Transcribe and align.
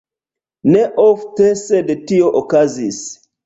Ne 0.75 0.85
ofte, 1.03 1.51
sed 1.67 1.95
tio 2.09 2.35
okazis. 2.43 3.03